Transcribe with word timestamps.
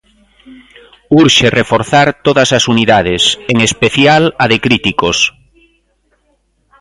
Urxe 1.21 1.47
reforzar 1.59 2.07
todas 2.25 2.49
as 2.57 2.63
unidades, 2.73 3.23
en 3.51 3.57
especial 3.67 4.23
a 4.43 4.45
de 4.51 4.57
críticos. 4.65 5.17